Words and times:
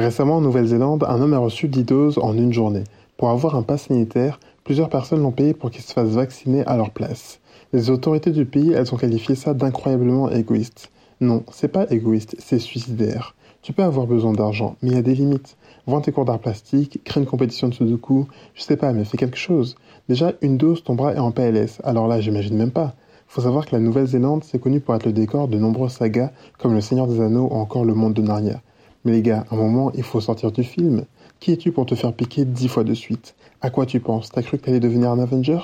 Récemment 0.00 0.38
en 0.38 0.40
Nouvelle-Zélande, 0.40 1.04
un 1.06 1.20
homme 1.20 1.34
a 1.34 1.38
reçu 1.38 1.68
10 1.68 1.84
doses 1.84 2.18
en 2.18 2.34
une 2.34 2.54
journée. 2.54 2.84
Pour 3.18 3.28
avoir 3.28 3.54
un 3.54 3.62
pass 3.62 3.88
sanitaire, 3.88 4.40
plusieurs 4.64 4.88
personnes 4.88 5.20
l'ont 5.20 5.30
payé 5.30 5.52
pour 5.52 5.70
qu'il 5.70 5.82
se 5.82 5.92
fasse 5.92 6.08
vacciner 6.08 6.64
à 6.64 6.78
leur 6.78 6.88
place. 6.88 7.38
Les 7.74 7.90
autorités 7.90 8.30
du 8.30 8.46
pays, 8.46 8.72
elles 8.72 8.94
ont 8.94 8.96
qualifié 8.96 9.34
ça 9.34 9.52
d'incroyablement 9.52 10.30
égoïste. 10.30 10.90
Non, 11.20 11.44
c'est 11.52 11.68
pas 11.68 11.84
égoïste, 11.90 12.34
c'est 12.38 12.58
suicidaire. 12.58 13.34
Tu 13.60 13.74
peux 13.74 13.82
avoir 13.82 14.06
besoin 14.06 14.32
d'argent, 14.32 14.76
mais 14.80 14.88
il 14.88 14.94
y 14.94 14.98
a 14.98 15.02
des 15.02 15.14
limites. 15.14 15.58
Vends 15.86 16.00
tes 16.00 16.12
cours 16.12 16.24
d'art 16.24 16.38
plastique, 16.38 17.04
crée 17.04 17.20
une 17.20 17.26
compétition 17.26 17.68
de 17.68 17.74
sudoku, 17.74 18.26
je 18.54 18.62
sais 18.62 18.78
pas, 18.78 18.94
mais 18.94 19.04
fais 19.04 19.18
quelque 19.18 19.36
chose. 19.36 19.76
Déjà, 20.08 20.32
une 20.40 20.56
dose, 20.56 20.82
ton 20.82 20.94
bras 20.94 21.12
est 21.12 21.18
en 21.18 21.30
PLS, 21.30 21.78
alors 21.84 22.08
là, 22.08 22.22
j'imagine 22.22 22.56
même 22.56 22.70
pas. 22.70 22.94
Faut 23.28 23.42
savoir 23.42 23.66
que 23.66 23.76
la 23.76 23.80
Nouvelle-Zélande, 23.80 24.44
c'est 24.44 24.60
connu 24.60 24.80
pour 24.80 24.94
être 24.94 25.04
le 25.04 25.12
décor 25.12 25.46
de 25.46 25.58
nombreuses 25.58 25.92
sagas 25.92 26.30
comme 26.56 26.72
Le 26.72 26.80
Seigneur 26.80 27.06
des 27.06 27.20
Anneaux 27.20 27.48
ou 27.50 27.56
encore 27.56 27.84
Le 27.84 27.92
Monde 27.92 28.14
de 28.14 28.22
Narnia. 28.22 28.62
Mais 29.04 29.12
les 29.12 29.22
gars, 29.22 29.44
à 29.50 29.54
un 29.54 29.58
moment, 29.58 29.92
il 29.94 30.02
faut 30.02 30.20
sortir 30.20 30.52
du 30.52 30.64
film. 30.64 31.04
Qui 31.38 31.52
es-tu 31.52 31.72
pour 31.72 31.86
te 31.86 31.94
faire 31.94 32.12
piquer 32.12 32.44
dix 32.44 32.68
fois 32.68 32.84
de 32.84 32.94
suite? 32.94 33.34
À 33.62 33.70
quoi 33.70 33.86
tu 33.86 34.00
penses? 34.00 34.30
T'as 34.30 34.42
cru 34.42 34.58
que 34.58 34.64
t'allais 34.64 34.80
devenir 34.80 35.10
un 35.10 35.18
Avenger? 35.18 35.58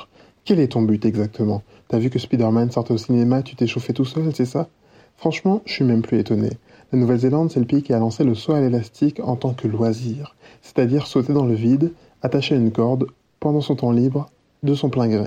Quel 0.44 0.60
est 0.60 0.72
ton 0.72 0.82
but 0.82 1.04
exactement? 1.04 1.62
T'as 1.88 1.98
vu 1.98 2.08
que 2.08 2.18
Spider-Man 2.18 2.70
sortait 2.70 2.94
au 2.94 2.98
cinéma, 2.98 3.42
tu 3.42 3.56
t'es 3.56 3.66
chauffé 3.66 3.92
tout 3.92 4.04
seul, 4.04 4.34
c'est 4.34 4.44
ça? 4.44 4.68
Franchement, 5.16 5.62
je 5.66 5.72
suis 5.72 5.84
même 5.84 6.02
plus 6.02 6.18
étonné. 6.18 6.50
La 6.92 6.98
Nouvelle-Zélande, 6.98 7.50
c'est 7.50 7.60
le 7.60 7.66
pays 7.66 7.82
qui 7.82 7.92
a 7.92 7.98
lancé 7.98 8.22
le 8.22 8.34
saut 8.34 8.52
à 8.52 8.60
l'élastique 8.60 9.20
en 9.22 9.36
tant 9.36 9.54
que 9.54 9.66
loisir, 9.66 10.36
c'est-à-dire 10.62 11.06
sauter 11.06 11.32
dans 11.32 11.46
le 11.46 11.54
vide, 11.54 11.92
attaché 12.22 12.54
à 12.54 12.58
une 12.58 12.70
corde, 12.70 13.06
pendant 13.40 13.60
son 13.60 13.74
temps 13.76 13.90
libre, 13.90 14.30
de 14.62 14.74
son 14.74 14.88
plein 14.88 15.08
gré. 15.08 15.26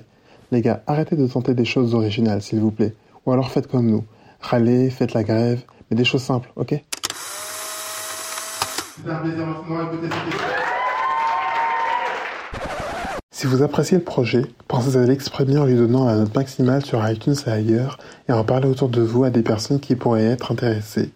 Les 0.51 0.61
gars, 0.61 0.81
arrêtez 0.87 1.15
de 1.15 1.27
tenter 1.27 1.53
des 1.53 1.65
choses 1.65 1.93
originales, 1.93 2.41
s'il 2.41 2.59
vous 2.59 2.71
plaît. 2.71 2.93
Ou 3.25 3.31
alors 3.31 3.51
faites 3.51 3.67
comme 3.67 3.89
nous. 3.89 4.03
Râlez, 4.39 4.89
faites 4.89 5.13
la 5.13 5.23
grève, 5.23 5.63
mais 5.89 5.97
des 5.97 6.05
choses 6.05 6.23
simples, 6.23 6.51
ok? 6.55 6.81
Si 13.31 13.47
vous 13.47 13.63
appréciez 13.63 13.97
le 13.97 14.03
projet, 14.03 14.45
pensez 14.67 14.97
à 14.97 15.05
l'exprimer 15.05 15.57
en 15.57 15.65
lui 15.65 15.75
donnant 15.75 16.05
la 16.05 16.17
note 16.17 16.35
maximale 16.35 16.83
sur 16.83 17.07
iTunes 17.09 17.35
et 17.47 17.49
ailleurs 17.49 17.97
et 18.27 18.33
en 18.33 18.43
parler 18.43 18.67
autour 18.67 18.89
de 18.89 19.01
vous 19.01 19.23
à 19.23 19.29
des 19.29 19.41
personnes 19.41 19.79
qui 19.79 19.95
pourraient 19.95 20.25
être 20.25 20.51
intéressées. 20.51 21.11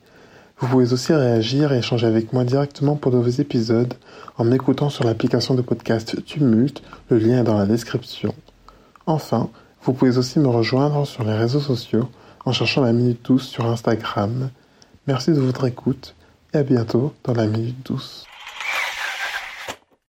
Vous 0.57 0.67
pouvez 0.67 0.93
aussi 0.93 1.13
réagir 1.13 1.73
et 1.73 1.79
échanger 1.79 2.07
avec 2.07 2.31
moi 2.31 2.45
directement 2.45 2.95
pour 2.95 3.11
de 3.11 3.17
vos 3.17 3.27
épisodes 3.27 3.93
en 4.37 4.45
m'écoutant 4.45 4.89
sur 4.89 5.03
l'application 5.03 5.53
de 5.53 5.61
podcast 5.61 6.23
Tumult, 6.23 6.81
le 7.09 7.17
lien 7.17 7.41
est 7.41 7.43
dans 7.43 7.57
la 7.57 7.65
description. 7.65 8.33
Enfin, 9.05 9.49
vous 9.83 9.91
pouvez 9.91 10.17
aussi 10.17 10.39
me 10.39 10.47
rejoindre 10.47 11.05
sur 11.05 11.25
les 11.25 11.33
réseaux 11.33 11.59
sociaux 11.59 12.07
en 12.45 12.53
cherchant 12.53 12.81
la 12.81 12.93
Minute 12.93 13.25
Douce 13.25 13.47
sur 13.47 13.65
Instagram. 13.65 14.49
Merci 15.05 15.31
de 15.31 15.41
votre 15.41 15.65
écoute 15.65 16.15
à 16.53 16.63
bientôt 16.63 17.13
dans 17.23 17.33
la 17.33 17.47
Minute 17.47 17.85
Douce. 17.85 18.25